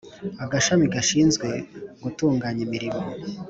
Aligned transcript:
Agashami 0.43 0.85
gashinzwe 0.93 1.47
gutunganya 2.03 2.61
imirimo 2.67 3.03